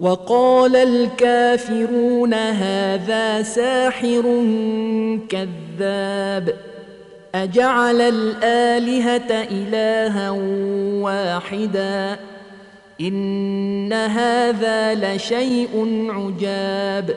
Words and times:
وقال 0.00 0.76
الكافرون 0.76 2.34
هذا 2.34 3.42
ساحر 3.42 4.22
كذاب. 5.28 6.54
أجعل 7.34 8.00
الآلهة 8.00 9.48
إلها 9.50 10.30
واحدا. 11.02 12.16
إن 13.00 13.92
هذا 13.92 14.94
لشيء 14.94 16.06
عجاب. 16.10 17.16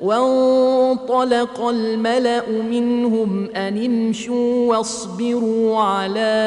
وانطلق 0.00 1.60
الملأ 1.60 2.48
منهم 2.70 3.50
أن 3.56 3.84
امشوا 3.84 4.76
واصبروا 4.76 5.78
على 5.78 6.46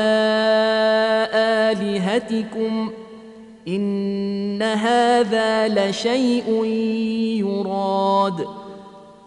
آلهتكم. 1.33 2.92
إن 3.67 4.61
هذا 4.61 5.67
لشيء 5.67 6.66
يراد. 7.39 8.45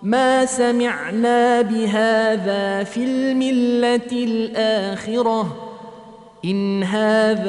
ما 0.02 0.44
سمعنا 0.44 1.62
بهذا 1.62 2.84
في 2.84 3.04
الملة 3.04 4.12
الآخرة. 4.12 5.72
إن 6.44 6.82
هذا 6.82 7.46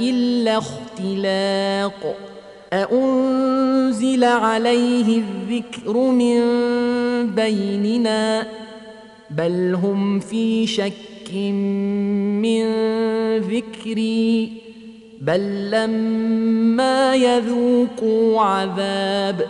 إلا 0.00 0.58
اختلاق. 0.58 2.16
أأنزل 2.72 4.24
عليه 4.24 5.22
الذكر 5.22 5.96
من 5.96 6.40
بيننا؟ 7.34 8.46
بل 9.30 9.78
هم 9.82 10.20
في 10.20 10.66
شك 10.66 11.34
من 12.42 12.62
ذكري. 13.38 14.69
بل 15.20 15.70
لما 15.70 17.14
يذوقوا 17.14 18.40
عذاب 18.40 19.46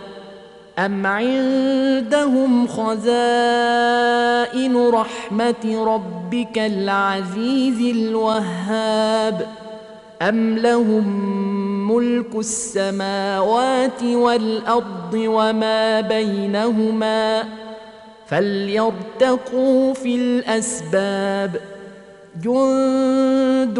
أم 0.79 1.05
عندهم 1.05 2.67
خزائن 2.67 3.17
رحمة 4.87 5.83
ربك 5.85 6.57
العزيز 6.57 7.95
الوهاب 7.97 9.47
أم 10.21 10.57
لهم 10.57 11.31
ملك 11.91 12.35
السماوات 12.35 14.03
والأرض 14.03 15.13
وما 15.13 16.01
بينهما؟ 16.01 17.43
فليرتقوا 18.27 19.93
في 19.93 20.15
الأسباب. 20.15 21.61
جند 22.43 23.79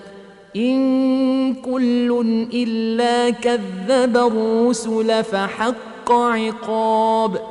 إن 0.55 1.53
كل 1.53 2.47
إلا 2.53 3.29
كذب 3.29 4.17
الرسل 4.17 5.23
فحق 5.23 6.11
عقاب 6.11 7.41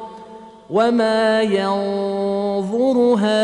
وما 0.71 1.43
ينظر 1.43 2.97
هؤلاء 3.19 3.41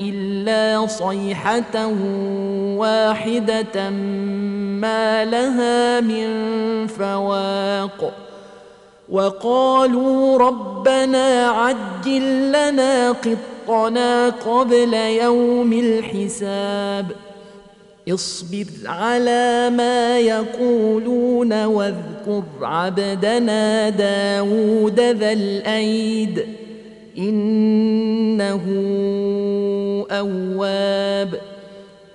إلا 0.00 0.86
صيحة 0.86 1.86
واحدة 2.76 3.90
ما 4.80 5.24
لها 5.24 6.00
من 6.00 6.28
فواق 6.86 8.12
وقالوا 9.08 10.38
ربنا 10.38 11.48
عجل 11.48 12.48
لنا 12.48 13.12
قطنا 13.68 14.28
قبل 14.28 14.94
يوم 14.94 15.72
الحساب. 15.72 17.06
اصبر 18.08 18.66
على 18.84 19.70
ما 19.70 20.18
يقولون 20.18 21.64
واذكر 21.64 22.42
عبدنا 22.62 23.88
داود 23.88 25.00
ذا 25.00 25.32
الأيد. 25.32 26.46
إنه 27.18 28.62
أواب. 30.10 31.40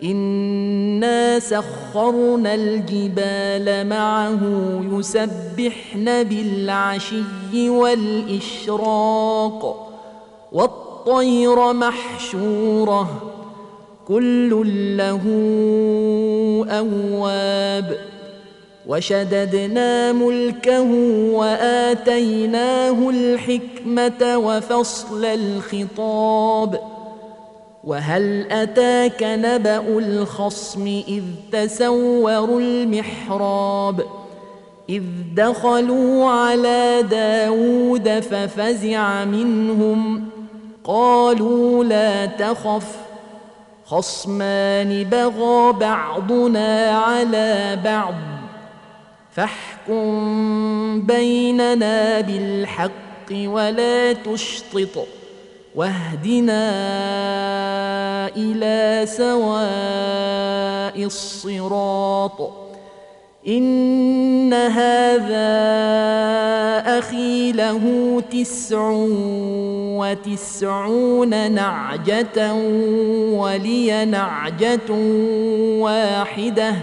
إنا 0.04 1.40
سخرنا 1.40 2.54
الجبال 2.54 3.88
معه 3.88 4.40
يسبحن 4.92 6.24
بالعشي 6.24 7.70
والإشراق. 7.70 9.12
والطير 11.06 11.74
محشورة 11.74 13.08
كل 14.08 14.50
له 14.98 15.22
أواب. 16.70 17.98
وشددنا 18.88 20.12
ملكه 20.12 20.92
وآتيناه 21.34 23.10
الحكمة 23.10 24.38
وفصل 24.38 25.26
الخطاب. 25.26 26.80
وهل 27.84 28.52
أتاك 28.52 29.24
نبأ 29.24 29.98
الخصم 29.98 31.02
إذ 31.08 31.24
تسوروا 31.52 32.62
المحراب؟ 32.62 34.02
إذ 34.90 35.04
دخلوا 35.36 36.30
على 36.30 37.04
داود 37.12 38.10
ففزع 38.10 39.26
منهم. 39.26 40.41
قالوا 40.92 41.84
لا 41.84 42.26
تخف 42.26 42.96
خصمان 43.86 45.04
بغى 45.04 45.74
بعضنا 45.74 46.92
على 46.92 47.80
بعض 47.84 48.14
فاحكم 49.32 51.02
بيننا 51.02 52.22
بالحق 52.22 53.32
ولا 53.32 54.14
تشطط 54.14 55.08
واهدنا 55.76 56.62
إلى 58.36 59.06
سواء 59.08 61.06
الصراط. 61.06 62.61
إن 63.48 64.54
هذا 64.54 65.52
أخي 67.00 67.52
له 67.52 67.82
تسع 68.32 68.92
وتسعون 69.98 71.52
نعجة 71.52 72.54
ولي 73.34 74.06
نعجة 74.06 74.92
واحدة. 75.80 76.76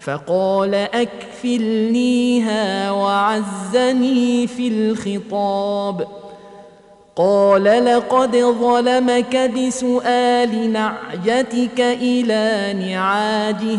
فقال 0.00 0.74
أكفلنيها 0.74 2.60
وعزني 2.90 4.46
في 4.46 4.68
الخطاب. 4.68 6.06
قال 7.16 7.64
لقد 7.64 8.36
ظلمك 8.36 9.36
بسؤال 9.36 10.72
نعجتك 10.72 11.80
إلى 11.80 12.74
نعاجه. 12.88 13.78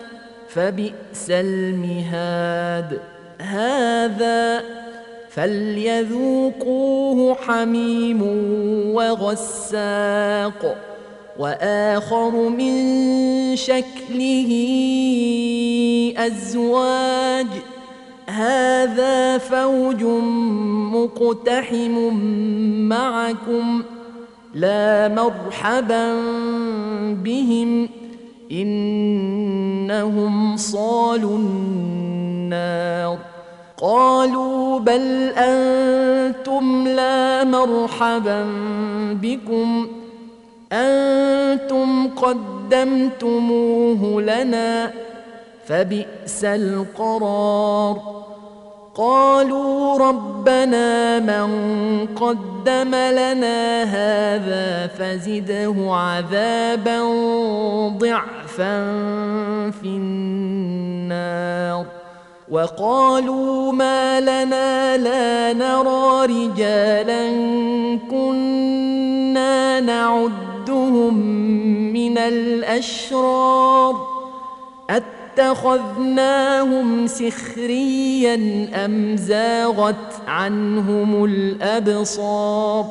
فبئس 0.53 1.29
المهاد. 1.29 2.99
هذا 3.39 4.63
فليذوقوه 5.29 7.35
حميم 7.35 8.21
وغساق 8.95 10.77
وآخر 11.39 12.49
من 12.49 12.75
شكله 13.55 14.51
أزواج. 16.17 17.47
هذا 18.27 19.37
فوج 19.37 20.03
مقتحم 20.93 22.13
معكم 22.89 23.83
لا 24.53 25.07
مرحبا 25.07 26.13
بهم. 27.13 28.00
إنهم 28.51 30.57
صالوا 30.57 31.37
النار. 31.37 33.17
قالوا 33.81 34.79
بل 34.79 35.31
أنتم 35.37 36.87
لا 36.87 37.43
مرحبا 37.43 38.45
بكم. 39.11 39.87
أنتم 40.71 42.07
قدمتموه 42.07 44.21
لنا 44.21 44.91
فبئس 45.65 46.45
القرار. 46.45 48.21
قالوا 48.95 50.09
ربنا 50.09 51.19
من 51.19 51.47
قدم 52.15 52.95
لنا 52.95 53.83
هذا 53.83 54.87
فزده 54.87 55.95
عذابا 55.95 56.99
ضعفا. 57.97 58.40
في 59.71 59.85
النار. 59.85 61.85
وقالوا 62.51 63.71
ما 63.71 64.19
لنا 64.19 64.97
لا 64.97 65.53
نرى 65.53 66.25
رجالا 66.25 67.29
كنا 68.11 69.79
نعدهم 69.79 71.13
من 71.93 72.17
الأشرار. 72.17 74.07
أتخذناهم 75.37 77.07
سخريا 77.07 78.67
أم 78.85 79.17
زاغت 79.17 80.21
عنهم 80.27 81.25
الأبصار؟ 81.25 82.85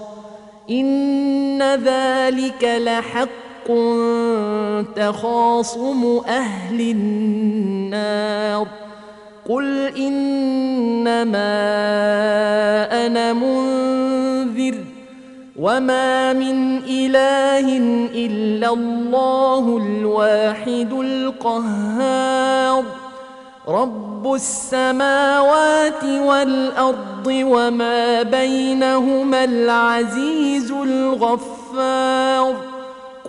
إن 0.71 1.63
ذلك 1.63 2.65
لحق 2.65 3.50
تخاصم 4.97 6.21
أهل 6.29 6.81
النار. 6.81 8.67
قل 9.49 9.97
إنما 9.97 11.57
أنا 13.07 13.33
منذر 13.33 14.75
وما 15.59 16.33
من 16.33 16.79
إله 16.79 17.77
إلا 18.15 18.73
الله 18.73 19.81
الواحد 19.87 20.93
القهار. 20.93 22.85
رب 23.69 24.35
السماوات 24.35 26.05
والأرض 26.05 27.27
وما 27.27 28.23
بينهما 28.23 29.45
العزيز 29.45 30.71
الغفار. 30.71 32.70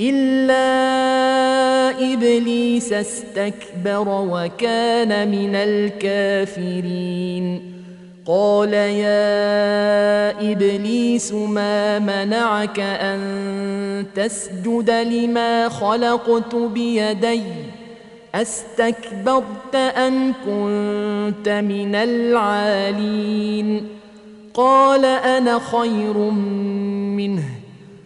إلا 0.00 0.62
إبليس 2.12 2.92
استكبر 2.92 4.08
وكان 4.08 5.30
من 5.30 5.54
الكافرين. 5.54 7.42
قال 8.26 8.72
يا 8.72 10.52
إبليس 10.52 11.32
ما 11.32 11.98
منعك 11.98 12.80
أن 12.80 14.04
تسجد 14.14 14.90
لما 14.90 15.68
خلقت 15.68 16.54
بيدي؟ 16.54 17.42
أستكبرت 18.34 19.74
أم 19.74 20.32
كنت 20.32 21.48
من 21.48 21.94
العالين؟ 21.94 23.86
قال 24.54 25.04
أنا 25.04 25.58
خير 25.58 26.18
منه. 27.16 27.61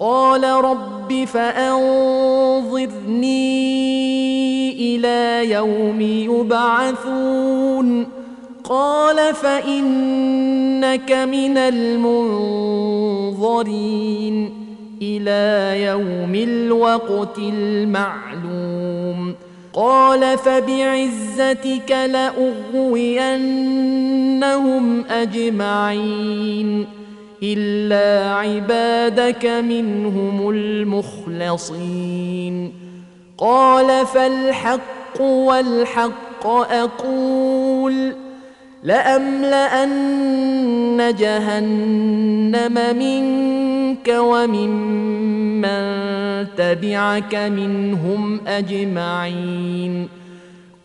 قال 0.00 0.44
رب 0.44 1.24
فأنظرني 1.24 1.88
إلى 4.96 5.50
يوم 5.50 6.00
يبعثون. 6.00 8.06
قال 8.64 9.34
فإنك 9.34 11.12
من 11.12 11.58
المنظرين 11.58 12.28
إلى 15.02 15.82
يوم 15.82 16.34
الوقت 16.34 17.38
المعلوم. 17.38 19.34
قال 19.74 20.38
فبعزتك 20.38 21.90
لأغوينهم 21.90 23.44
أجمعين. 25.04 26.97
الا 27.42 28.34
عبادك 28.34 29.46
منهم 29.46 30.50
المخلصين. 30.50 32.08
قال 33.38 34.06
فالحق 34.06 35.20
والحق 35.20 36.46
أقول 36.46 38.12
لاملان 38.82 39.88
جهنم 41.18 42.96
منك 42.98 44.08
وممن 44.08 45.48
من 45.60 46.46
تبعك 46.56 47.34
منهم 47.34 48.40
اجمعين. 48.46 50.08